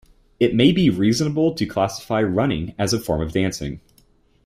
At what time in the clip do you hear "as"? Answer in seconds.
2.79-2.91